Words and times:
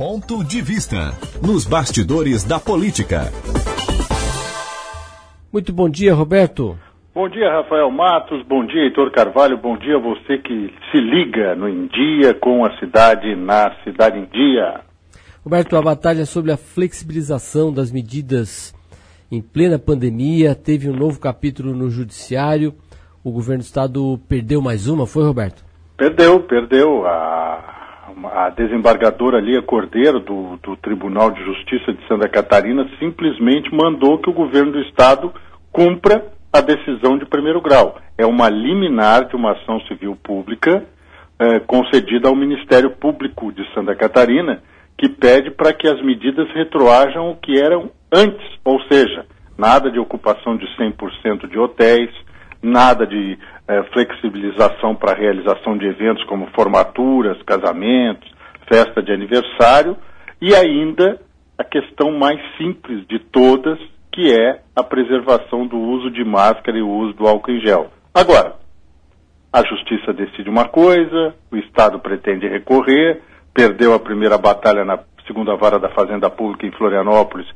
Ponto 0.00 0.42
de 0.42 0.62
vista 0.62 1.12
nos 1.46 1.66
bastidores 1.66 2.42
da 2.42 2.58
política. 2.58 3.30
Muito 5.52 5.74
bom 5.74 5.90
dia, 5.90 6.14
Roberto. 6.14 6.78
Bom 7.14 7.28
dia, 7.28 7.52
Rafael 7.52 7.90
Matos. 7.90 8.42
Bom 8.46 8.64
dia, 8.64 8.84
Heitor 8.84 9.10
Carvalho. 9.10 9.58
Bom 9.58 9.76
dia 9.76 9.96
a 9.96 10.00
você 10.00 10.38
que 10.38 10.72
se 10.90 10.96
liga 10.96 11.54
no 11.54 11.68
Em 11.68 11.86
Dia 11.86 12.32
com 12.32 12.64
a 12.64 12.74
cidade 12.78 13.36
na 13.36 13.76
Cidade 13.84 14.20
em 14.20 14.24
Dia. 14.24 14.80
Roberto, 15.44 15.76
a 15.76 15.82
batalha 15.82 16.24
sobre 16.24 16.50
a 16.50 16.56
flexibilização 16.56 17.70
das 17.70 17.92
medidas 17.92 18.74
em 19.30 19.42
plena 19.42 19.78
pandemia 19.78 20.54
teve 20.54 20.88
um 20.88 20.96
novo 20.96 21.20
capítulo 21.20 21.74
no 21.74 21.90
Judiciário. 21.90 22.72
O 23.22 23.30
governo 23.30 23.62
do 23.62 23.66
estado 23.66 24.18
perdeu 24.26 24.62
mais 24.62 24.88
uma, 24.88 25.06
foi, 25.06 25.24
Roberto? 25.24 25.62
Perdeu, 25.98 26.40
perdeu. 26.44 27.06
A, 27.06 27.39
a 28.24 28.50
desembargadora 28.50 29.40
Lia 29.40 29.62
Cordeiro, 29.62 30.20
do, 30.20 30.56
do 30.62 30.76
Tribunal 30.76 31.30
de 31.30 31.42
Justiça 31.44 31.92
de 31.92 32.06
Santa 32.06 32.28
Catarina, 32.28 32.88
simplesmente 32.98 33.74
mandou 33.74 34.18
que 34.18 34.28
o 34.28 34.34
governo 34.34 34.72
do 34.72 34.80
estado 34.80 35.32
cumpra 35.72 36.26
a 36.52 36.60
decisão 36.60 37.16
de 37.16 37.26
primeiro 37.26 37.60
grau. 37.60 37.98
É 38.18 38.26
uma 38.26 38.48
liminar 38.48 39.28
de 39.28 39.36
uma 39.36 39.52
ação 39.52 39.80
civil 39.82 40.16
pública 40.22 40.84
eh, 41.38 41.60
concedida 41.60 42.28
ao 42.28 42.36
Ministério 42.36 42.90
Público 42.90 43.52
de 43.52 43.64
Santa 43.72 43.94
Catarina, 43.94 44.62
que 44.98 45.08
pede 45.08 45.50
para 45.50 45.72
que 45.72 45.88
as 45.88 46.02
medidas 46.02 46.48
retroajam 46.52 47.30
o 47.30 47.36
que 47.36 47.58
eram 47.58 47.90
antes, 48.12 48.46
ou 48.64 48.80
seja, 48.82 49.24
nada 49.56 49.90
de 49.90 49.98
ocupação 49.98 50.56
de 50.56 50.66
100% 50.76 51.48
de 51.48 51.58
hotéis, 51.58 52.10
nada 52.62 53.06
de 53.06 53.38
eh, 53.70 53.84
flexibilização 53.92 54.96
para 54.96 55.12
a 55.12 55.16
realização 55.16 55.78
de 55.78 55.86
eventos 55.86 56.24
como 56.24 56.48
formaturas, 56.48 57.40
casamentos, 57.44 58.28
festa 58.68 59.00
de 59.00 59.12
aniversário 59.12 59.96
e 60.42 60.52
ainda 60.56 61.20
a 61.56 61.62
questão 61.62 62.10
mais 62.10 62.40
simples 62.56 63.06
de 63.06 63.20
todas, 63.20 63.78
que 64.10 64.32
é 64.32 64.60
a 64.74 64.82
preservação 64.82 65.68
do 65.68 65.78
uso 65.78 66.10
de 66.10 66.24
máscara 66.24 66.76
e 66.76 66.82
o 66.82 66.88
uso 66.88 67.12
do 67.14 67.28
álcool 67.28 67.52
em 67.52 67.60
gel. 67.60 67.92
Agora, 68.12 68.56
a 69.52 69.64
justiça 69.64 70.12
decide 70.12 70.50
uma 70.50 70.66
coisa, 70.66 71.32
o 71.52 71.56
Estado 71.56 72.00
pretende 72.00 72.48
recorrer, 72.48 73.20
perdeu 73.54 73.94
a 73.94 74.00
primeira 74.00 74.36
batalha 74.36 74.84
na 74.84 74.98
segunda 75.28 75.54
vara 75.54 75.78
da 75.78 75.90
Fazenda 75.90 76.28
Pública 76.28 76.66
em 76.66 76.72
Florianópolis 76.72 77.46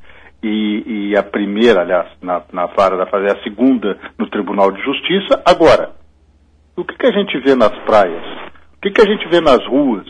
e, 0.44 1.10
e 1.10 1.16
a 1.16 1.24
primeira, 1.24 1.80
aliás, 1.80 2.06
na, 2.22 2.40
na 2.52 2.66
vara 2.66 2.96
da 2.96 3.06
Fazenda, 3.06 3.32
a 3.32 3.42
segunda 3.42 3.98
no 4.16 4.30
Tribunal 4.30 4.70
de 4.70 4.80
Justiça. 4.80 5.42
Agora, 5.44 6.03
o 6.76 6.84
que, 6.84 6.96
que 6.96 7.06
a 7.06 7.12
gente 7.12 7.38
vê 7.38 7.54
nas 7.54 7.76
praias? 7.84 8.24
O 8.76 8.80
que, 8.82 8.90
que 8.90 9.00
a 9.00 9.06
gente 9.06 9.28
vê 9.28 9.40
nas 9.40 9.64
ruas? 9.66 10.06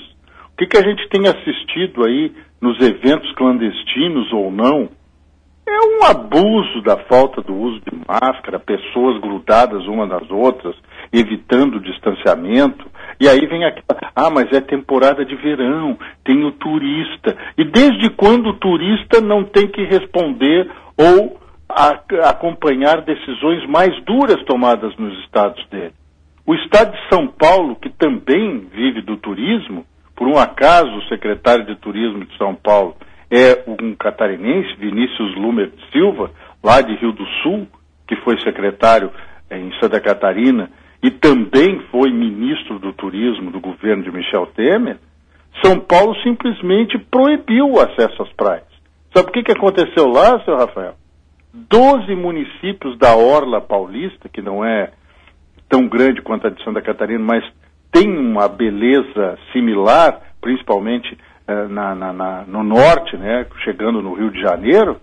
O 0.53 0.57
que, 0.57 0.67
que 0.67 0.79
a 0.79 0.83
gente 0.83 1.09
tem 1.09 1.27
assistido 1.29 2.05
aí 2.05 2.33
nos 2.61 2.81
eventos 2.81 3.31
clandestinos 3.35 4.33
ou 4.33 4.51
não? 4.51 4.89
É 5.67 5.79
um 5.81 6.05
abuso 6.05 6.83
da 6.83 6.97
falta 7.05 7.41
do 7.43 7.55
uso 7.55 7.81
de 7.81 7.97
máscara, 8.07 8.59
pessoas 8.59 9.21
grudadas 9.21 9.87
umas 9.87 10.09
nas 10.09 10.31
outras, 10.31 10.75
evitando 11.13 11.77
o 11.77 11.81
distanciamento. 11.81 12.87
E 13.19 13.29
aí 13.29 13.47
vem 13.47 13.65
aqui, 13.65 13.83
ah, 14.15 14.31
mas 14.31 14.53
é 14.53 14.61
temporada 14.61 15.25
de 15.25 15.35
verão, 15.37 15.99
tem 16.25 16.45
o 16.45 16.53
turista. 16.53 17.37
E 17.59 17.65
desde 17.65 18.11
quando 18.11 18.51
o 18.51 18.59
turista 18.59 19.21
não 19.21 19.45
tem 19.45 19.67
que 19.67 19.85
responder 19.85 20.71
ou 20.99 21.41
a, 21.69 22.01
acompanhar 22.29 23.03
decisões 23.03 23.67
mais 23.69 23.93
duras 24.05 24.43
tomadas 24.45 24.97
nos 24.97 25.19
estados 25.25 25.67
dele? 25.69 25.95
O 26.47 26.55
estado 26.55 26.93
de 26.93 27.09
São 27.09 27.27
Paulo, 27.27 27.77
que 27.77 27.89
também 27.89 28.69
vive 28.73 29.01
do 29.01 29.17
turismo, 29.17 29.87
por 30.15 30.29
um 30.29 30.39
acaso 30.39 30.91
o 30.91 31.09
secretário 31.09 31.65
de 31.65 31.75
turismo 31.77 32.25
de 32.25 32.37
São 32.37 32.55
Paulo 32.55 32.97
é 33.31 33.65
um 33.67 33.95
catarinense, 33.95 34.77
Vinícius 34.77 35.35
Lumer 35.37 35.73
Silva, 35.91 36.31
lá 36.63 36.81
de 36.83 36.95
Rio 36.97 37.13
do 37.13 37.27
Sul, 37.43 37.67
que 38.07 38.15
foi 38.17 38.39
secretário 38.41 39.11
eh, 39.51 39.59
em 39.59 39.73
Santa 39.81 40.01
Catarina 40.01 40.71
e 41.03 41.11
também 41.11 41.81
foi 41.91 42.11
ministro 42.11 42.79
do 42.79 42.93
turismo 42.93 43.51
do 43.51 43.61
governo 43.61 44.03
de 44.03 44.11
Michel 44.11 44.47
Temer, 44.55 44.99
São 45.63 45.79
Paulo 45.81 46.15
simplesmente 46.23 46.99
proibiu 46.99 47.71
o 47.71 47.81
acesso 47.81 48.23
às 48.23 48.33
praias. 48.33 48.67
Sabe 49.15 49.29
o 49.29 49.33
que, 49.33 49.43
que 49.43 49.53
aconteceu 49.53 50.09
lá, 50.09 50.43
seu 50.45 50.57
Rafael? 50.57 50.95
Doze 51.53 52.15
municípios 52.15 52.99
da 52.99 53.15
Orla 53.15 53.61
Paulista, 53.61 54.29
que 54.29 54.43
não 54.43 54.65
é 54.65 54.93
tão 55.75 55.89
grande 55.89 56.23
quanto 56.23 56.47
a 56.47 56.51
de 56.51 56.63
Santa 56.63 56.81
Catarina, 56.81 57.19
mas 57.19 57.45
tem 57.91 58.09
uma 58.17 58.47
beleza 58.47 59.37
similar, 59.53 60.21
principalmente 60.41 61.19
eh, 61.49 61.67
na, 61.67 61.97
na, 61.97 62.13
na, 62.13 62.45
no 62.47 62.63
norte, 62.63 63.17
né, 63.17 63.45
chegando 63.65 64.01
no 64.01 64.15
Rio 64.15 64.31
de 64.31 64.41
Janeiro, 64.41 65.01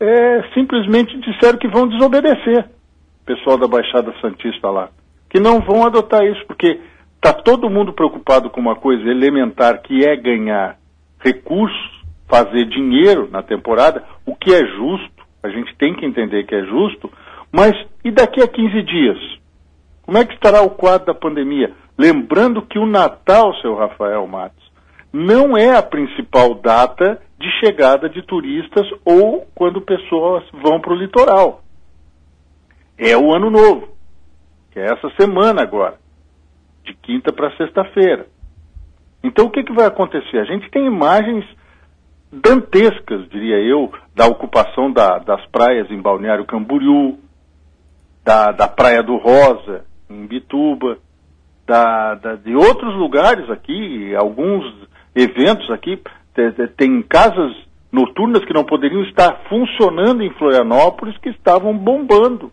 é, 0.00 0.42
simplesmente 0.52 1.16
disseram 1.20 1.58
que 1.58 1.68
vão 1.68 1.86
desobedecer, 1.86 2.68
pessoal 3.24 3.56
da 3.56 3.68
Baixada 3.68 4.12
Santista 4.20 4.68
lá, 4.68 4.88
que 5.30 5.38
não 5.38 5.60
vão 5.60 5.86
adotar 5.86 6.24
isso, 6.24 6.44
porque 6.48 6.80
está 7.14 7.32
todo 7.32 7.70
mundo 7.70 7.92
preocupado 7.92 8.50
com 8.50 8.60
uma 8.60 8.74
coisa 8.74 9.08
elementar, 9.08 9.80
que 9.80 10.04
é 10.04 10.16
ganhar 10.16 10.76
recursos, 11.20 12.02
fazer 12.28 12.64
dinheiro 12.64 13.28
na 13.30 13.44
temporada, 13.44 14.02
o 14.26 14.34
que 14.34 14.52
é 14.52 14.66
justo, 14.66 15.24
a 15.40 15.48
gente 15.50 15.72
tem 15.76 15.94
que 15.94 16.04
entender 16.04 16.42
que 16.46 16.54
é 16.56 16.64
justo, 16.64 17.08
mas 17.52 17.72
e 18.04 18.10
daqui 18.10 18.42
a 18.42 18.48
15 18.48 18.82
dias? 18.82 19.43
Como 20.04 20.18
é 20.18 20.24
que 20.24 20.34
estará 20.34 20.62
o 20.62 20.70
quadro 20.70 21.06
da 21.06 21.14
pandemia? 21.14 21.72
Lembrando 21.98 22.62
que 22.62 22.78
o 22.78 22.86
Natal, 22.86 23.54
seu 23.60 23.74
Rafael 23.74 24.26
Matos, 24.26 24.62
não 25.12 25.56
é 25.56 25.76
a 25.76 25.82
principal 25.82 26.54
data 26.56 27.20
de 27.38 27.48
chegada 27.60 28.08
de 28.08 28.22
turistas 28.22 28.86
ou 29.04 29.46
quando 29.54 29.80
pessoas 29.80 30.44
vão 30.52 30.80
para 30.80 30.92
o 30.92 30.96
litoral. 30.96 31.62
É 32.98 33.16
o 33.16 33.34
ano 33.34 33.50
novo, 33.50 33.88
que 34.72 34.78
é 34.78 34.84
essa 34.84 35.08
semana 35.18 35.62
agora, 35.62 35.98
de 36.84 36.94
quinta 36.94 37.32
para 37.32 37.56
sexta-feira. 37.56 38.26
Então 39.22 39.46
o 39.46 39.50
que, 39.50 39.62
que 39.62 39.72
vai 39.72 39.86
acontecer? 39.86 40.38
A 40.38 40.44
gente 40.44 40.70
tem 40.70 40.86
imagens 40.86 41.44
dantescas, 42.30 43.28
diria 43.30 43.58
eu, 43.58 43.92
da 44.14 44.26
ocupação 44.26 44.92
da, 44.92 45.18
das 45.18 45.44
praias 45.46 45.90
em 45.90 46.00
Balneário 46.00 46.44
Camboriú, 46.44 47.18
da, 48.24 48.50
da 48.52 48.66
Praia 48.66 49.02
do 49.02 49.16
Rosa, 49.16 49.84
em 50.14 50.26
Bituba, 50.26 50.98
da, 51.66 52.14
da, 52.14 52.34
de 52.36 52.54
outros 52.54 52.94
lugares 52.96 53.48
aqui, 53.50 54.14
alguns 54.14 54.64
eventos 55.14 55.70
aqui, 55.70 56.00
tem 56.76 57.02
casas 57.02 57.52
noturnas 57.90 58.44
que 58.44 58.52
não 58.52 58.64
poderiam 58.64 59.02
estar 59.04 59.44
funcionando 59.48 60.22
em 60.22 60.30
Florianópolis 60.34 61.16
que 61.18 61.28
estavam 61.28 61.76
bombando. 61.76 62.50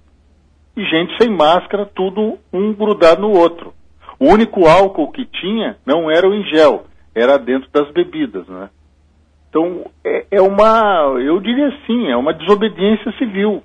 E 0.77 0.83
gente 0.85 1.17
sem 1.22 1.35
máscara, 1.35 1.85
tudo 1.85 2.38
um 2.53 2.73
grudado 2.73 3.22
no 3.22 3.31
outro. 3.31 3.73
O 4.19 4.28
único 4.28 4.67
álcool 4.67 5.11
que 5.11 5.25
tinha 5.25 5.78
não 5.85 6.09
era 6.09 6.29
o 6.29 6.33
em 6.33 6.43
gel, 6.45 6.85
era 7.13 7.38
dentro 7.38 7.69
das 7.72 7.91
bebidas, 7.91 8.47
né? 8.47 8.69
Então, 9.49 9.85
é, 10.05 10.28
é 10.31 10.41
uma, 10.41 11.19
eu 11.19 11.39
diria 11.41 11.67
assim, 11.67 12.07
é 12.07 12.16
uma 12.16 12.33
desobediência 12.33 13.11
civil. 13.17 13.61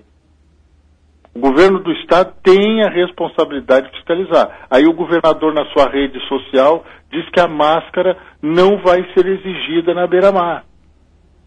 O 1.36 1.38
governo 1.38 1.80
do 1.80 1.92
estado 1.92 2.32
tem 2.42 2.82
a 2.82 2.88
responsabilidade 2.88 3.91
de 3.91 3.97
fiscalizar. 3.98 4.66
Aí 4.70 4.86
o 4.86 4.94
governador, 4.94 5.52
na 5.52 5.66
sua 5.66 5.86
rede 5.86 6.19
social, 6.28 6.82
diz 7.10 7.28
que 7.28 7.38
a 7.38 7.47
máscara 7.47 8.16
não 8.41 8.78
vai 8.78 9.06
ser 9.12 9.26
exigida 9.26 9.92
na 9.92 10.06
beira-mar. 10.06 10.64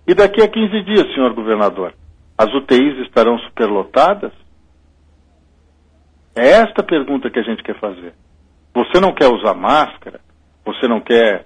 E 0.07 0.13
daqui 0.13 0.43
a 0.43 0.47
15 0.47 0.83
dias, 0.83 1.11
senhor 1.15 1.33
governador, 1.33 1.95
as 2.37 2.53
UTIs 2.53 2.99
estarão 2.99 3.39
superlotadas? 3.39 4.31
É 6.35 6.47
esta 6.49 6.83
pergunta 6.83 7.31
que 7.31 7.39
a 7.39 7.43
gente 7.43 7.63
quer 7.63 7.79
fazer. 7.79 8.13
Você 8.75 9.01
não 9.01 9.11
quer 9.11 9.27
usar 9.27 9.55
máscara? 9.55 10.19
Você 10.65 10.87
não 10.87 11.01
quer 11.01 11.45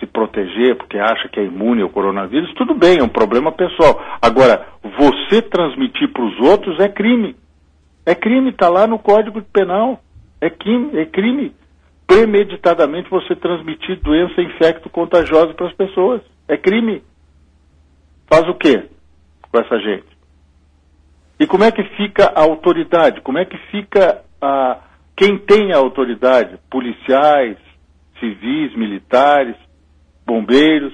se 0.00 0.06
proteger 0.06 0.78
porque 0.78 0.96
acha 0.96 1.28
que 1.28 1.38
é 1.38 1.44
imune 1.44 1.82
ao 1.82 1.90
coronavírus? 1.90 2.54
Tudo 2.54 2.72
bem, 2.72 3.00
é 3.00 3.04
um 3.04 3.08
problema 3.08 3.52
pessoal. 3.52 4.02
Agora, 4.22 4.66
você 4.82 5.42
transmitir 5.42 6.10
para 6.10 6.24
os 6.24 6.40
outros 6.40 6.80
é 6.80 6.88
crime. 6.88 7.36
É 8.04 8.14
crime, 8.14 8.50
está 8.50 8.68
lá 8.68 8.86
no 8.86 8.98
Código 8.98 9.42
Penal. 9.42 10.02
É 10.40 10.50
crime, 10.50 10.98
é 10.98 11.06
crime 11.06 11.54
premeditadamente 12.06 13.08
você 13.08 13.34
transmitir 13.34 14.00
doença 14.02 14.42
infecto-contagiosa 14.42 15.54
para 15.54 15.68
as 15.68 15.74
pessoas. 15.74 16.20
É 16.46 16.56
crime. 16.56 17.02
Faz 18.28 18.46
o 18.48 18.54
quê 18.54 18.84
com 19.50 19.60
essa 19.60 19.78
gente? 19.78 20.06
E 21.40 21.46
como 21.46 21.64
é 21.64 21.72
que 21.72 21.82
fica 21.96 22.26
a 22.34 22.42
autoridade? 22.42 23.20
Como 23.22 23.38
é 23.38 23.44
que 23.44 23.56
fica 23.70 24.22
a, 24.40 24.80
quem 25.16 25.38
tem 25.38 25.72
a 25.72 25.78
autoridade? 25.78 26.58
Policiais, 26.70 27.56
civis, 28.20 28.76
militares, 28.76 29.56
bombeiros, 30.26 30.92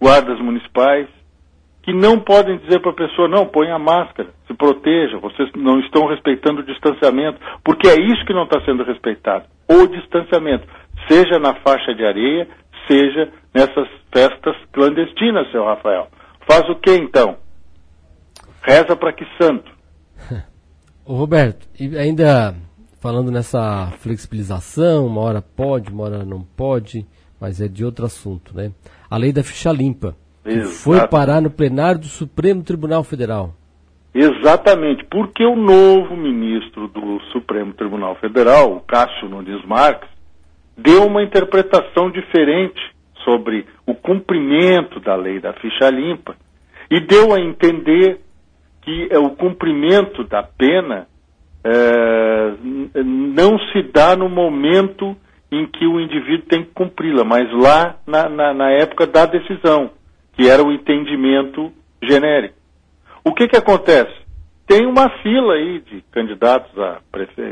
guardas 0.00 0.38
municipais 0.40 1.08
que 1.82 1.92
não 1.92 2.20
podem 2.20 2.58
dizer 2.58 2.80
para 2.80 2.90
a 2.90 2.94
pessoa, 2.94 3.28
não, 3.28 3.46
ponha 3.46 3.74
a 3.74 3.78
máscara, 3.78 4.28
se 4.46 4.54
proteja, 4.54 5.18
vocês 5.18 5.50
não 5.56 5.80
estão 5.80 6.06
respeitando 6.06 6.60
o 6.60 6.66
distanciamento, 6.66 7.38
porque 7.64 7.88
é 7.88 7.94
isso 7.94 8.24
que 8.26 8.34
não 8.34 8.44
está 8.44 8.60
sendo 8.64 8.84
respeitado, 8.84 9.46
o 9.68 9.86
distanciamento, 9.86 10.66
seja 11.08 11.38
na 11.38 11.54
faixa 11.54 11.94
de 11.94 12.04
areia, 12.04 12.48
seja 12.88 13.32
nessas 13.54 13.88
festas 14.12 14.56
clandestinas, 14.72 15.50
seu 15.50 15.64
Rafael. 15.64 16.08
Faz 16.48 16.68
o 16.68 16.76
que 16.76 16.94
então? 16.94 17.36
Reza 18.62 18.96
para 18.96 19.12
que 19.12 19.24
santo? 19.40 19.70
Ô 21.06 21.14
Roberto, 21.14 21.66
e 21.78 21.96
ainda 21.96 22.54
falando 23.00 23.30
nessa 23.30 23.92
flexibilização, 23.98 25.06
uma 25.06 25.22
hora 25.22 25.40
pode, 25.40 25.90
uma 25.90 26.04
hora 26.04 26.24
não 26.24 26.42
pode, 26.42 27.06
mas 27.40 27.60
é 27.60 27.66
de 27.66 27.84
outro 27.84 28.04
assunto, 28.04 28.54
né? 28.54 28.72
A 29.08 29.16
lei 29.16 29.32
da 29.32 29.42
ficha 29.42 29.72
limpa, 29.72 30.14
que 30.44 30.62
foi 30.62 31.06
parar 31.08 31.40
no 31.40 31.50
plenário 31.50 32.00
do 32.00 32.06
Supremo 32.06 32.62
Tribunal 32.62 33.04
Federal. 33.04 33.54
Exatamente, 34.12 35.04
porque 35.04 35.44
o 35.44 35.54
novo 35.54 36.16
ministro 36.16 36.88
do 36.88 37.20
Supremo 37.32 37.72
Tribunal 37.72 38.16
Federal, 38.16 38.72
o 38.72 38.80
Cássio 38.80 39.28
Nunes 39.28 39.64
Marques, 39.64 40.08
deu 40.76 41.04
uma 41.04 41.22
interpretação 41.22 42.10
diferente 42.10 42.80
sobre 43.24 43.66
o 43.86 43.94
cumprimento 43.94 44.98
da 44.98 45.14
lei 45.14 45.38
da 45.38 45.52
ficha 45.52 45.90
limpa 45.90 46.34
e 46.90 47.00
deu 47.00 47.32
a 47.32 47.40
entender 47.40 48.20
que 48.82 49.08
é, 49.10 49.18
o 49.18 49.30
cumprimento 49.30 50.24
da 50.24 50.42
pena 50.42 51.06
é, 51.62 52.54
não 53.04 53.58
se 53.70 53.82
dá 53.92 54.16
no 54.16 54.28
momento 54.28 55.16
em 55.52 55.66
que 55.66 55.86
o 55.86 56.00
indivíduo 56.00 56.46
tem 56.48 56.64
que 56.64 56.70
cumpri-la, 56.72 57.24
mas 57.24 57.50
lá 57.52 57.96
na, 58.06 58.28
na, 58.28 58.54
na 58.54 58.70
época 58.70 59.06
da 59.06 59.26
decisão, 59.26 59.90
que 60.40 60.48
era 60.48 60.64
o 60.64 60.72
entendimento 60.72 61.70
genérico. 62.02 62.54
O 63.22 63.34
que, 63.34 63.46
que 63.46 63.58
acontece? 63.58 64.14
Tem 64.66 64.86
uma 64.86 65.10
fila 65.18 65.52
aí 65.52 65.80
de 65.80 66.02
candidatos 66.10 66.78
a 66.78 67.02
prefe... 67.12 67.42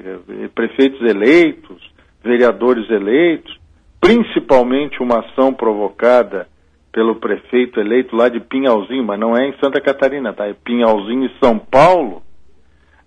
prefeitos 0.55 0.99
eleitos, 1.02 1.82
vereadores 2.25 2.88
eleitos, 2.88 3.55
principalmente 4.00 5.02
uma 5.02 5.19
ação 5.19 5.52
provocada 5.52 6.49
pelo 6.90 7.17
prefeito 7.17 7.79
eleito 7.79 8.17
lá 8.17 8.31
de 8.31 8.40
Pinhalzinho, 8.40 9.05
mas 9.05 9.20
não 9.20 9.37
é 9.37 9.46
em 9.46 9.55
Santa 9.62 9.82
Catarina, 9.82 10.32
tá? 10.32 10.46
É 10.46 10.55
Pinhalzinho 10.55 11.26
e 11.26 11.44
São 11.44 11.58
Paulo, 11.58 12.23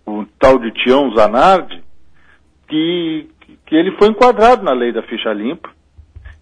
o 0.05 0.25
tal 0.37 0.59
de 0.59 0.69
Tião 0.73 1.11
Zanardi, 1.15 1.83
que, 2.67 3.27
que 3.65 3.75
ele 3.75 3.97
foi 3.97 4.09
enquadrado 4.09 4.63
na 4.63 4.73
lei 4.73 4.91
da 4.91 5.01
ficha 5.01 5.33
limpa 5.33 5.71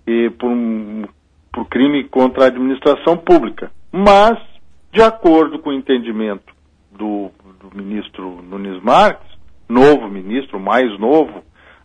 e 0.05 0.29
por, 0.31 0.49
um, 0.49 1.05
por 1.51 1.65
crime 1.67 2.03
contra 2.05 2.45
a 2.45 2.47
administração 2.47 3.17
pública. 3.17 3.71
Mas 3.91 4.37
de 4.91 5.01
acordo 5.01 5.59
com 5.59 5.69
o 5.69 5.73
entendimento 5.73 6.53
do, 6.91 7.31
do 7.59 7.75
ministro 7.75 8.41
Nunes 8.41 8.81
Marques, 8.81 9.27
novo 9.67 10.07
ministro, 10.07 10.59
mais 10.59 10.99
novo 10.99 11.43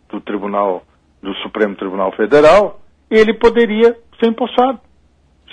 do 0.09 0.19
Tribunal, 0.21 0.83
do 1.21 1.33
Supremo 1.35 1.75
Tribunal 1.75 2.11
Federal, 2.13 2.79
ele 3.09 3.33
poderia 3.33 3.95
ser 4.19 4.29
empossado, 4.29 4.79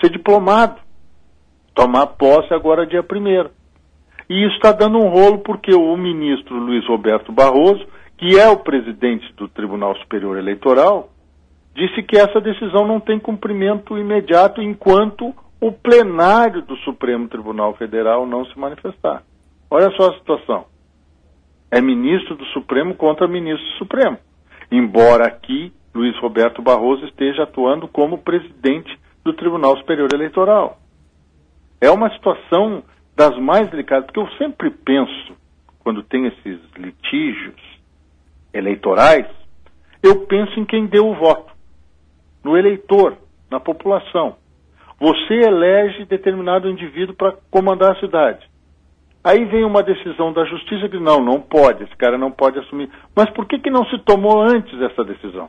ser 0.00 0.11
diplomado, 0.11 0.81
tomar 1.75 2.06
posse 2.06 2.53
agora 2.55 2.87
dia 2.87 3.03
1 3.03 3.50
E 4.31 4.47
isso 4.47 4.56
está 4.56 4.73
dando 4.73 4.99
um 4.99 5.09
rolo 5.09 5.38
porque 5.38 5.75
o 5.75 5.97
ministro 5.97 6.56
Luiz 6.56 6.87
Roberto 6.87 7.31
Barroso, 7.32 7.87
que 8.17 8.38
é 8.38 8.49
o 8.49 8.59
presidente 8.59 9.31
do 9.35 9.49
Tribunal 9.49 9.97
Superior 9.97 10.38
Eleitoral, 10.38 11.11
disse 11.75 12.03
que 12.03 12.17
essa 12.17 12.41
decisão 12.41 12.87
não 12.87 13.01
tem 13.01 13.19
cumprimento 13.19 13.99
imediato 13.99 14.61
enquanto 14.61 15.35
o 15.61 15.73
plenário 15.73 16.63
do 16.63 16.77
Supremo 16.79 17.29
Tribunal 17.29 17.75
Federal 17.75 18.27
não 18.27 18.45
se 18.47 18.59
manifestar. 18.59 19.23
Olha 19.71 19.91
só 19.97 20.11
a 20.11 20.19
situação. 20.19 20.67
É 21.71 21.81
ministro 21.81 22.35
do 22.35 22.45
Supremo 22.47 22.95
contra 22.95 23.27
ministro 23.27 23.65
do 23.65 23.79
Supremo. 23.79 24.19
Embora 24.71 25.27
aqui 25.27 25.73
Luiz 25.95 26.19
Roberto 26.19 26.63
Barroso 26.63 27.05
esteja 27.07 27.45
atuando 27.45 27.87
como 27.87 28.19
presidente 28.19 28.99
do 29.25 29.33
Tribunal 29.35 29.77
Superior 29.79 30.09
Eleitoral. 30.13 30.79
É 31.81 31.91
uma 31.91 32.11
situação 32.15 32.83
das 33.15 33.39
mais 33.39 33.69
delicadas, 33.71 34.07
porque 34.07 34.21
eu 34.21 34.29
sempre 34.39 34.71
penso, 34.71 35.37
quando 35.81 36.03
tem 36.03 36.27
esses 36.27 36.61
litígios 36.77 37.61
eleitorais, 38.53 39.27
eu 40.03 40.27
penso 40.27 40.59
em 40.59 40.65
quem 40.65 40.87
deu 40.87 41.09
o 41.09 41.15
voto, 41.15 41.51
no 42.44 42.56
eleitor, 42.56 43.17
na 43.50 43.61
população. 43.61 44.37
Você 44.99 45.35
elege 45.35 46.05
determinado 46.05 46.69
indivíduo 46.69 47.15
para 47.15 47.37
comandar 47.50 47.93
a 47.93 48.00
cidade. 48.00 48.49
Aí 49.25 49.44
vem 49.44 49.65
uma 49.65 49.83
decisão 49.83 50.33
da 50.33 50.44
justiça 50.44 50.89
que 50.89 50.99
não, 50.99 51.19
não 51.19 51.41
pode, 51.41 51.85
esse 51.85 51.97
cara 51.97 52.19
não 52.19 52.31
pode 52.31 52.59
assumir. 52.59 52.91
Mas 53.15 53.31
por 53.31 53.47
que, 53.47 53.59
que 53.59 53.71
não 53.71 53.85
se 53.87 53.99
tomou 53.99 54.41
antes 54.41 54.81
essa 54.81 55.05
decisão? 55.05 55.49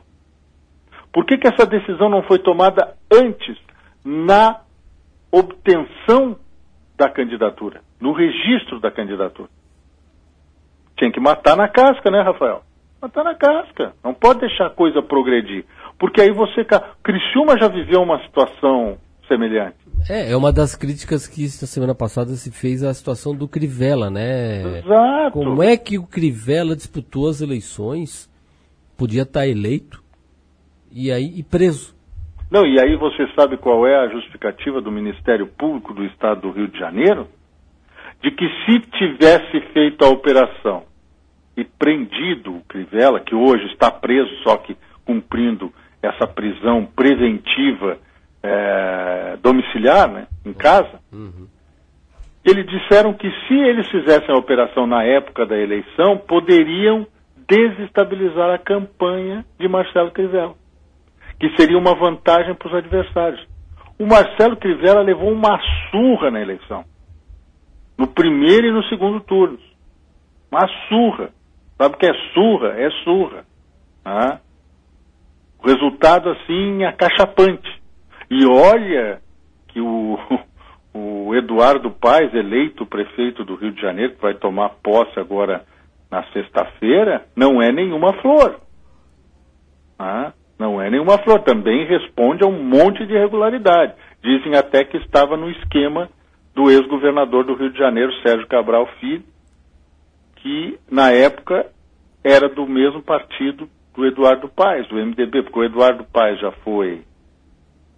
Por 1.12 1.24
que, 1.24 1.38
que 1.38 1.48
essa 1.48 1.66
decisão 1.66 2.08
não 2.08 2.22
foi 2.22 2.38
tomada 2.38 2.96
antes 3.12 3.56
na 4.04 4.60
obtenção 5.30 6.36
da 6.96 7.08
candidatura, 7.08 7.80
no 8.00 8.12
registro 8.12 8.80
da 8.80 8.90
candidatura? 8.90 9.48
Tinha 10.96 11.10
que 11.10 11.20
matar 11.20 11.56
na 11.56 11.68
casca, 11.68 12.10
né, 12.10 12.20
Rafael? 12.20 12.62
Matar 13.02 13.24
na 13.24 13.34
casca. 13.34 13.92
Não 14.02 14.14
pode 14.14 14.40
deixar 14.40 14.66
a 14.66 14.70
coisa 14.70 15.02
progredir. 15.02 15.64
Porque 16.04 16.20
aí 16.20 16.30
você. 16.32 16.66
Criciúma 17.02 17.58
já 17.58 17.66
viveu 17.66 18.02
uma 18.02 18.22
situação 18.24 18.98
semelhante. 19.26 19.78
É, 20.06 20.32
é 20.32 20.36
uma 20.36 20.52
das 20.52 20.76
críticas 20.76 21.26
que 21.26 21.44
na 21.44 21.66
semana 21.66 21.94
passada 21.94 22.32
se 22.32 22.52
fez 22.52 22.82
à 22.82 22.92
situação 22.92 23.34
do 23.34 23.48
Crivella, 23.48 24.10
né? 24.10 24.80
Exato. 24.80 25.30
Como 25.32 25.62
é 25.62 25.78
que 25.78 25.98
o 25.98 26.06
Crivella 26.06 26.76
disputou 26.76 27.26
as 27.26 27.40
eleições, 27.40 28.30
podia 28.98 29.22
estar 29.22 29.46
eleito 29.46 30.02
e 30.92 31.10
aí 31.10 31.38
e 31.38 31.42
preso? 31.42 31.96
Não, 32.50 32.66
e 32.66 32.78
aí 32.78 32.96
você 32.98 33.26
sabe 33.34 33.56
qual 33.56 33.86
é 33.86 33.96
a 33.96 34.08
justificativa 34.08 34.82
do 34.82 34.92
Ministério 34.92 35.46
Público 35.46 35.94
do 35.94 36.04
Estado 36.04 36.42
do 36.42 36.50
Rio 36.50 36.68
de 36.68 36.78
Janeiro? 36.78 37.28
De 38.22 38.30
que 38.30 38.46
se 38.66 38.78
tivesse 38.98 39.58
feito 39.72 40.04
a 40.04 40.10
operação 40.10 40.82
e 41.56 41.64
prendido 41.64 42.56
o 42.56 42.64
Crivella, 42.68 43.20
que 43.20 43.34
hoje 43.34 43.64
está 43.72 43.90
preso, 43.90 44.30
só 44.42 44.58
que 44.58 44.76
cumprindo 45.06 45.72
essa 46.04 46.26
prisão 46.26 46.86
preventiva 46.86 47.98
é, 48.42 49.38
domiciliar, 49.42 50.10
né, 50.10 50.26
em 50.44 50.52
casa, 50.52 51.00
uhum. 51.12 51.46
eles 52.44 52.66
disseram 52.66 53.14
que 53.14 53.30
se 53.46 53.54
eles 53.54 53.88
fizessem 53.88 54.34
a 54.34 54.38
operação 54.38 54.86
na 54.86 55.02
época 55.02 55.46
da 55.46 55.56
eleição, 55.56 56.18
poderiam 56.18 57.06
desestabilizar 57.48 58.50
a 58.50 58.58
campanha 58.58 59.44
de 59.58 59.68
Marcelo 59.68 60.10
Crivella, 60.10 60.54
que 61.40 61.54
seria 61.56 61.78
uma 61.78 61.94
vantagem 61.94 62.54
para 62.54 62.68
os 62.68 62.74
adversários. 62.74 63.46
O 63.98 64.06
Marcelo 64.06 64.56
Crivella 64.56 65.02
levou 65.02 65.30
uma 65.30 65.58
surra 65.90 66.30
na 66.30 66.40
eleição, 66.40 66.84
no 67.96 68.06
primeiro 68.06 68.66
e 68.66 68.72
no 68.72 68.84
segundo 68.84 69.20
turnos. 69.20 69.60
Uma 70.50 70.68
surra. 70.88 71.30
Sabe 71.78 71.94
o 71.94 71.98
que 71.98 72.06
é 72.06 72.14
surra? 72.32 72.68
É 72.76 72.90
surra. 73.04 73.44
Ah? 74.04 74.38
Resultado, 75.64 76.28
assim, 76.30 76.84
acachapante. 76.84 77.82
E 78.30 78.44
olha 78.46 79.20
que 79.68 79.80
o, 79.80 80.18
o 80.94 81.34
Eduardo 81.34 81.90
Paes, 81.90 82.34
eleito 82.34 82.84
prefeito 82.84 83.44
do 83.44 83.54
Rio 83.54 83.72
de 83.72 83.80
Janeiro, 83.80 84.14
que 84.14 84.22
vai 84.22 84.34
tomar 84.34 84.70
posse 84.82 85.18
agora 85.18 85.64
na 86.10 86.22
sexta-feira, 86.32 87.26
não 87.34 87.62
é 87.62 87.72
nenhuma 87.72 88.12
flor. 88.20 88.60
Ah, 89.98 90.32
não 90.58 90.80
é 90.80 90.90
nenhuma 90.90 91.18
flor. 91.18 91.40
Também 91.40 91.86
responde 91.86 92.44
a 92.44 92.46
um 92.46 92.62
monte 92.62 93.06
de 93.06 93.14
irregularidade. 93.14 93.94
Dizem 94.22 94.56
até 94.56 94.84
que 94.84 94.98
estava 94.98 95.36
no 95.36 95.50
esquema 95.50 96.10
do 96.54 96.70
ex-governador 96.70 97.44
do 97.44 97.54
Rio 97.54 97.72
de 97.72 97.78
Janeiro, 97.78 98.12
Sérgio 98.22 98.46
Cabral 98.46 98.86
Filho, 99.00 99.24
que 100.36 100.78
na 100.90 101.10
época 101.10 101.66
era 102.22 102.48
do 102.48 102.66
mesmo 102.66 103.02
partido 103.02 103.68
do 103.94 104.04
Eduardo 104.04 104.48
Paes, 104.48 104.86
do 104.88 104.96
MDB, 104.96 105.42
porque 105.42 105.58
o 105.58 105.64
Eduardo 105.64 106.04
Paes 106.04 106.40
já 106.40 106.50
foi 106.50 107.02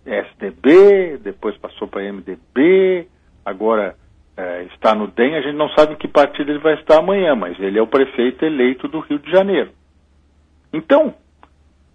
SDB, 0.05 1.19
depois 1.19 1.57
passou 1.57 1.89
para 1.89 2.13
MDB, 2.13 3.09
agora 3.45 3.97
é, 4.37 4.65
está 4.65 4.95
no 4.95 5.09
DEM. 5.09 5.35
A 5.35 5.41
gente 5.41 5.57
não 5.57 5.69
sabe 5.71 5.95
em 5.95 5.97
que 5.97 6.07
partido 6.07 6.53
ele 6.53 6.61
vai 6.61 6.75
estar 6.75 6.99
amanhã, 6.99 7.35
mas 7.35 7.59
ele 7.59 7.79
é 7.79 7.83
o 7.83 7.87
prefeito 7.87 8.45
eleito 8.45 8.87
do 8.87 9.01
Rio 9.01 9.19
de 9.19 9.31
Janeiro. 9.31 9.71
Então, 10.73 11.15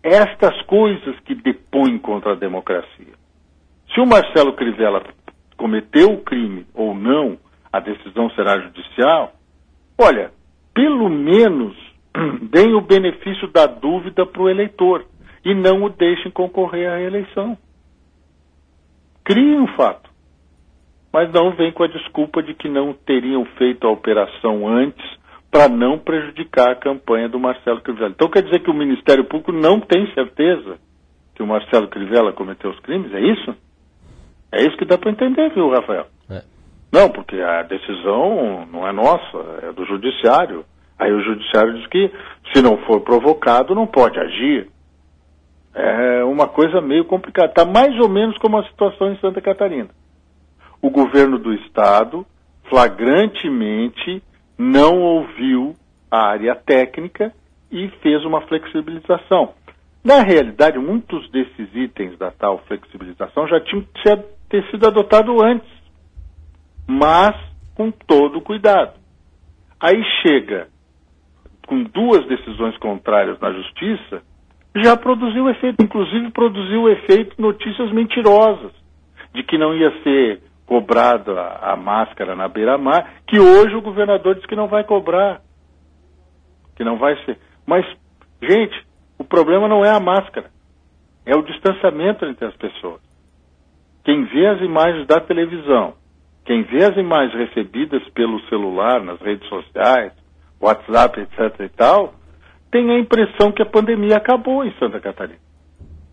estas 0.04 0.60
coisas 0.64 1.20
que 1.20 1.36
depõem 1.36 2.00
contra 2.00 2.32
a 2.32 2.36
democracia. 2.36 3.14
Se 3.94 4.00
o 4.02 4.06
Marcelo 4.06 4.54
Crivella 4.54 5.04
cometeu 5.56 6.12
o 6.12 6.24
crime 6.24 6.66
ou 6.74 6.96
não, 6.96 7.38
a 7.72 7.80
decisão 7.80 8.30
será 8.32 8.60
judicial. 8.60 9.34
Olha, 9.98 10.32
pelo 10.74 11.10
menos 11.10 11.76
deem 12.50 12.74
o 12.74 12.82
benefício 12.82 13.48
da 13.50 13.66
dúvida 13.66 14.26
para 14.26 14.42
o 14.42 14.50
eleitor 14.50 15.06
e 15.44 15.54
não 15.54 15.84
o 15.84 15.90
deixem 15.90 16.32
concorrer 16.32 16.90
à 16.90 17.02
eleição 17.02 17.58
cria 19.24 19.58
um 19.58 19.68
fato, 19.76 20.10
mas 21.12 21.32
não 21.32 21.56
vem 21.56 21.72
com 21.72 21.84
a 21.84 21.88
desculpa 21.88 22.42
de 22.42 22.54
que 22.54 22.70
não 22.70 22.94
teriam 22.94 23.46
feito 23.58 23.88
a 23.88 23.92
operação 23.92 24.68
antes 24.68 25.06
para 25.50 25.68
não 25.68 26.00
prejudicar 26.00 26.72
a 26.72 26.76
campanha 26.76 27.28
do 27.28 27.40
Marcelo 27.40 27.82
Crivella. 27.82 28.12
Então 28.12 28.30
quer 28.30 28.44
dizer 28.44 28.60
que 28.60 28.70
o 28.70 28.74
Ministério 28.74 29.26
Público 29.26 29.52
não 29.52 29.80
tem 29.80 30.12
certeza 30.14 30.78
que 31.36 31.44
o 31.44 31.48
Marcelo 31.48 31.88
Crivella 31.88 32.32
cometeu 32.34 32.72
os 32.72 32.80
crimes? 32.80 33.14
É 33.14 33.20
isso? 33.20 33.56
É 34.52 34.62
isso 34.62 34.78
que 34.78 34.86
dá 34.86 34.98
para 34.98 35.12
entender, 35.12 35.50
viu, 35.54 35.70
Rafael? 35.70 36.08
É. 36.30 36.44
Não, 36.92 37.10
porque 37.10 37.40
a 37.40 37.64
decisão 37.64 38.66
não 38.72 38.88
é 38.88 38.92
nossa, 38.92 39.38
é 39.64 39.72
do 39.72 39.86
judiciário. 39.86 40.66
Aí 41.02 41.12
o 41.12 41.24
judiciário 41.24 41.74
diz 41.74 41.88
que 41.88 42.12
se 42.54 42.62
não 42.62 42.78
for 42.86 43.02
provocado, 43.02 43.74
não 43.74 43.88
pode 43.88 44.20
agir. 44.20 44.70
É 45.74 46.24
uma 46.24 46.48
coisa 46.48 46.80
meio 46.80 47.06
complicada. 47.06 47.48
Está 47.48 47.66
mais 47.66 48.00
ou 48.00 48.08
menos 48.08 48.38
como 48.38 48.60
a 48.60 48.64
situação 48.66 49.12
em 49.12 49.18
Santa 49.18 49.42
Catarina. 49.42 49.90
O 50.80 50.92
governo 50.92 51.40
do 51.40 51.56
estado 51.56 52.24
flagrantemente 52.70 54.22
não 54.56 55.02
ouviu 55.02 55.76
a 56.12 56.28
área 56.28 56.54
técnica 56.54 57.34
e 57.72 57.88
fez 58.04 58.24
uma 58.24 58.42
flexibilização. 58.42 59.56
Na 60.04 60.22
realidade, 60.22 60.78
muitos 60.78 61.28
desses 61.32 61.68
itens 61.74 62.16
da 62.20 62.30
tal 62.30 62.60
flexibilização 62.68 63.48
já 63.48 63.60
tinham 63.60 63.82
que 63.82 64.04
ter 64.50 64.70
sido 64.70 64.86
adotados 64.86 65.36
antes, 65.42 65.70
mas 66.86 67.36
com 67.74 67.90
todo 67.90 68.40
cuidado. 68.40 69.00
Aí 69.80 70.04
chega 70.22 70.68
com 71.72 71.84
duas 71.84 72.28
decisões 72.28 72.78
contrárias 72.80 73.40
na 73.40 73.50
justiça, 73.54 74.22
já 74.76 74.98
produziu 74.98 75.50
efeito, 75.50 75.82
inclusive 75.82 76.30
produziu 76.32 76.90
efeito 76.90 77.42
notícias 77.42 77.90
mentirosas, 77.94 78.74
de 79.34 79.42
que 79.42 79.58
não 79.58 79.74
ia 79.74 79.90
ser 80.04 80.42
cobrada 80.66 81.32
a, 81.32 81.72
a 81.72 81.76
máscara 81.78 82.36
na 82.36 82.50
beira-mar, 82.50 83.14
que 83.26 83.40
hoje 83.40 83.74
o 83.74 83.82
governador 83.82 84.36
diz 84.36 84.46
que 84.48 84.56
não 84.56 84.68
vai 84.68 84.84
cobrar, 84.84 85.40
que 86.76 86.84
não 86.84 86.98
vai 86.98 87.16
ser. 87.24 87.40
Mas, 87.66 87.86
gente, 88.44 88.86
o 89.18 89.24
problema 89.24 89.70
não 89.70 89.86
é 89.86 89.92
a 89.92 90.00
máscara, 90.02 90.52
é 91.26 91.34
o 91.38 91.42
distanciamento 91.42 92.26
entre 92.26 92.48
as 92.48 92.56
pessoas. 92.58 93.00
Quem 94.04 94.26
vê 94.26 94.46
as 94.46 94.60
imagens 94.60 95.08
da 95.08 95.22
televisão, 95.22 95.94
quem 96.44 96.64
vê 96.64 96.84
as 96.84 96.98
imagens 96.98 97.34
recebidas 97.34 98.04
pelo 98.10 98.42
celular, 98.50 99.02
nas 99.02 99.22
redes 99.22 99.48
sociais, 99.48 100.12
WhatsApp, 100.62 101.20
etc 101.20 101.60
e 101.60 101.70
tal, 101.70 102.14
tem 102.72 102.90
a 102.92 103.00
impressão 103.00 103.52
que 103.52 103.62
a 103.62 103.66
pandemia 103.66 104.18
acabou 104.18 104.64
em 104.64 104.74
Santa 104.80 105.00
Catarina. 105.00 105.40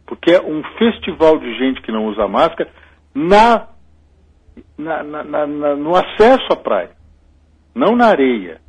Porque 0.07 0.33
é 0.33 0.43
um 0.43 0.63
festival 0.79 1.39
de 1.39 1.55
gente 1.59 1.83
que 1.83 1.93
não 1.93 2.07
usa 2.07 2.27
máscara 2.27 2.71
na, 3.15 3.69
na, 4.77 5.03
na, 5.03 5.25
na 5.25 5.77
no 5.77 5.95
acesso 5.95 6.47
à 6.51 6.57
praia, 6.57 6.91
não 7.75 7.95
na 7.95 8.07
areia. 8.07 8.61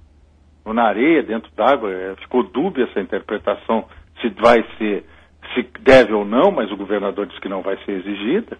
Ou 0.65 0.73
na 0.73 0.83
areia, 0.83 1.23
dentro 1.23 1.49
d'água, 1.55 1.91
é, 1.91 2.15
ficou 2.17 2.43
dúbia 2.43 2.83
essa 2.83 2.99
interpretação 2.99 3.85
se 4.21 4.29
vai 4.29 4.63
ser, 4.77 5.05
se 5.53 5.63
deve 5.79 6.13
ou 6.13 6.25
não, 6.25 6.51
mas 6.51 6.69
o 6.71 6.77
governador 6.77 7.25
disse 7.25 7.39
que 7.39 7.49
não 7.49 7.61
vai 7.61 7.77
ser 7.85 7.93
exigida. 7.93 8.57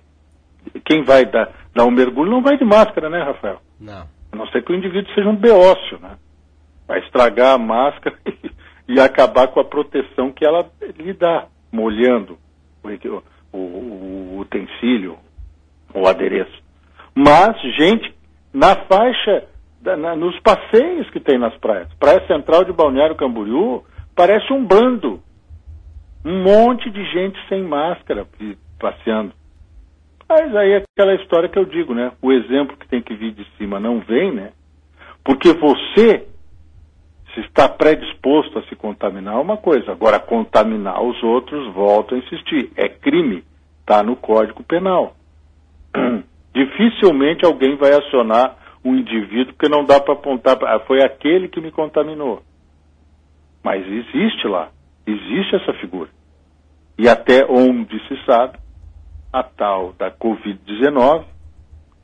Quem 0.85 1.03
vai 1.03 1.25
dar, 1.25 1.51
dar 1.75 1.85
um 1.85 1.91
mergulho 1.91 2.31
não 2.31 2.41
vai 2.41 2.57
de 2.57 2.65
máscara, 2.65 3.09
né, 3.09 3.21
Rafael? 3.21 3.61
Não. 3.79 4.07
A 4.31 4.35
não 4.35 4.47
ser 4.47 4.63
que 4.63 4.71
o 4.71 4.75
indivíduo 4.75 5.13
seja 5.13 5.29
um 5.29 5.35
beócio, 5.35 5.99
né? 5.99 6.17
Vai 6.89 7.01
estragar 7.01 7.53
a 7.53 7.57
máscara 7.59 8.17
e 8.89 8.99
acabar 8.99 9.47
com 9.49 9.59
a 9.59 9.63
proteção 9.63 10.31
que 10.31 10.43
ela 10.43 10.67
lhe 10.97 11.13
dá, 11.13 11.45
molhando 11.71 12.35
o, 12.83 13.21
o, 13.55 13.59
o 13.59 14.39
utensílio, 14.39 15.19
o 15.93 16.07
adereço. 16.07 16.63
Mas, 17.13 17.61
gente, 17.77 18.11
na 18.51 18.75
faixa, 18.87 19.43
na, 19.83 20.15
nos 20.15 20.39
passeios 20.39 21.07
que 21.11 21.19
tem 21.19 21.37
nas 21.37 21.55
praias, 21.57 21.93
Praia 21.99 22.25
Central 22.25 22.63
de 22.63 22.73
Balneário 22.73 23.15
Camboriú, 23.15 23.83
parece 24.15 24.51
um 24.51 24.65
bando. 24.65 25.21
Um 26.25 26.41
monte 26.41 26.89
de 26.89 27.05
gente 27.11 27.39
sem 27.47 27.61
máscara 27.61 28.25
passeando. 28.79 29.31
Mas 30.27 30.55
aí 30.55 30.71
é 30.71 30.83
aquela 30.91 31.13
história 31.21 31.47
que 31.47 31.57
eu 31.59 31.65
digo, 31.65 31.93
né? 31.93 32.11
O 32.19 32.31
exemplo 32.31 32.75
que 32.75 32.87
tem 32.87 33.01
que 33.01 33.13
vir 33.13 33.31
de 33.31 33.45
cima 33.57 33.79
não 33.79 33.99
vem, 33.99 34.31
né? 34.31 34.53
Porque 35.23 35.53
você 35.53 36.27
se 37.41 37.47
está 37.47 37.69
predisposto 37.69 38.59
a 38.59 38.63
se 38.63 38.75
contaminar 38.75 39.35
é 39.35 39.39
uma 39.39 39.57
coisa, 39.57 39.91
agora 39.91 40.19
contaminar 40.19 41.01
os 41.01 41.21
outros, 41.23 41.73
volto 41.73 42.15
a 42.15 42.17
insistir, 42.17 42.71
é 42.75 42.89
crime, 42.89 43.43
está 43.81 44.03
no 44.03 44.15
Código 44.15 44.63
Penal. 44.63 45.15
Dificilmente 46.53 47.45
alguém 47.45 47.75
vai 47.77 47.93
acionar 47.93 48.57
um 48.83 48.95
indivíduo 48.95 49.53
porque 49.53 49.69
não 49.69 49.85
dá 49.85 49.99
para 49.99 50.13
apontar, 50.13 50.57
ah, 50.63 50.79
foi 50.81 51.03
aquele 51.03 51.47
que 51.47 51.61
me 51.61 51.71
contaminou. 51.71 52.41
Mas 53.63 53.85
existe 53.85 54.47
lá, 54.47 54.69
existe 55.05 55.55
essa 55.55 55.73
figura. 55.73 56.09
E 56.97 57.07
até 57.07 57.45
onde 57.45 57.99
se 58.07 58.25
sabe, 58.25 58.57
a 59.31 59.43
tal 59.43 59.93
da 59.93 60.11
Covid-19, 60.11 61.25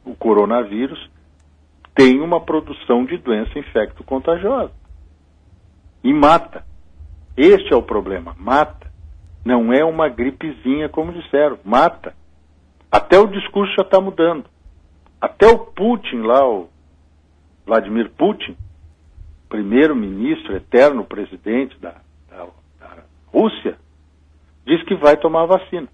o 0.05 0.15
coronavírus, 0.15 1.09
tem 1.95 2.21
uma 2.21 2.39
produção 2.39 3.05
de 3.05 3.17
doença 3.17 3.57
infecto-contagiosa 3.57 4.84
e 6.05 6.13
mata. 6.13 6.63
Este 7.35 7.73
é 7.73 7.75
o 7.75 7.81
problema, 7.81 8.35
mata. 8.37 8.91
Não 9.43 9.73
é 9.73 9.83
uma 9.83 10.07
gripezinha, 10.07 10.87
como 10.87 11.11
disseram, 11.11 11.57
mata. 11.65 12.13
Até 12.91 13.17
o 13.17 13.25
discurso 13.25 13.73
já 13.75 13.81
está 13.81 13.99
mudando. 13.99 14.45
Até 15.19 15.47
o 15.47 15.57
Putin 15.57 16.17
lá, 16.17 16.47
o 16.47 16.69
Vladimir 17.65 18.11
Putin, 18.11 18.55
primeiro-ministro, 19.49 20.55
eterno 20.55 21.03
presidente 21.05 21.75
da, 21.79 21.95
da, 22.29 22.45
da 22.79 23.03
Rússia, 23.25 23.75
diz 24.63 24.83
que 24.83 24.95
vai 24.95 25.17
tomar 25.17 25.47
vacina. 25.47 25.87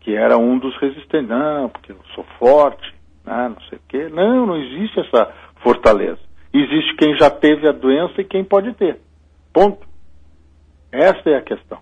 Que 0.00 0.14
era 0.14 0.36
um 0.36 0.58
dos 0.58 0.76
resistentes. 0.76 1.30
Não, 1.30 1.70
porque 1.70 1.92
eu 1.92 2.00
sou 2.14 2.24
forte, 2.38 2.94
né, 3.24 3.48
não 3.48 3.60
sei 3.70 3.78
o 3.78 3.82
quê. 3.88 4.08
Não, 4.10 4.44
não 4.44 4.56
existe 4.58 5.00
essa 5.00 5.32
fortaleza. 5.62 6.29
Existe 6.52 6.96
quem 6.96 7.16
já 7.16 7.30
teve 7.30 7.68
a 7.68 7.72
doença 7.72 8.20
e 8.20 8.24
quem 8.24 8.44
pode 8.44 8.72
ter. 8.74 9.00
Ponto. 9.52 9.86
Essa 10.92 11.30
é 11.30 11.36
a 11.36 11.42
questão. 11.42 11.78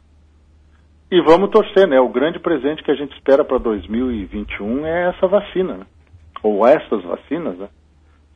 E 1.10 1.22
vamos 1.22 1.50
torcer, 1.50 1.88
né? 1.88 1.98
O 1.98 2.10
grande 2.10 2.38
presente 2.38 2.82
que 2.82 2.90
a 2.90 2.94
gente 2.94 3.14
espera 3.14 3.42
para 3.42 3.56
2021 3.56 4.84
é 4.84 5.08
essa 5.08 5.26
vacina, 5.26 5.78
né? 5.78 5.86
Ou 6.42 6.66
essas 6.66 7.02
vacinas, 7.02 7.56
né? 7.56 7.68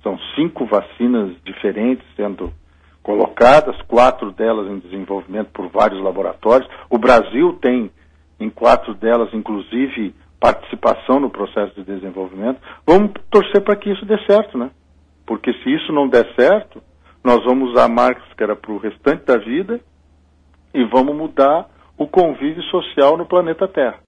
São 0.02 0.18
cinco 0.34 0.64
vacinas 0.64 1.36
diferentes 1.44 2.04
sendo 2.16 2.52
colocadas, 3.02 3.76
quatro 3.82 4.32
delas 4.32 4.68
em 4.68 4.78
desenvolvimento 4.78 5.50
por 5.52 5.68
vários 5.68 6.00
laboratórios. 6.00 6.68
O 6.88 6.96
Brasil 6.96 7.58
tem 7.60 7.90
em 8.40 8.48
quatro 8.48 8.94
delas, 8.94 9.32
inclusive, 9.34 10.14
participação 10.40 11.20
no 11.20 11.30
processo 11.30 11.74
de 11.74 11.84
desenvolvimento. 11.84 12.60
Vamos 12.86 13.12
torcer 13.30 13.60
para 13.62 13.76
que 13.76 13.90
isso 13.90 14.06
dê 14.06 14.18
certo, 14.24 14.56
né? 14.56 14.70
Porque 15.26 15.52
se 15.52 15.70
isso 15.70 15.92
não 15.92 16.08
der 16.08 16.34
certo, 16.34 16.82
nós 17.24 17.44
vamos 17.44 17.70
usar 17.70 17.88
máscara 17.88 18.56
para 18.56 18.72
o 18.72 18.78
restante 18.78 19.24
da 19.24 19.36
vida 19.38 19.80
e 20.74 20.84
vamos 20.84 21.14
mudar 21.14 21.68
o 21.96 22.06
convívio 22.06 22.62
social 22.64 23.16
no 23.16 23.26
planeta 23.26 23.68
Terra. 23.68 24.00